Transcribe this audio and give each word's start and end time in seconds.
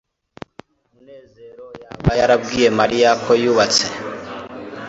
munezero 0.91 1.65
yaba 1.81 2.11
yarabwiye 2.19 2.67
mariya 2.79 3.09
ko 3.23 3.31
yubatse 3.41 3.85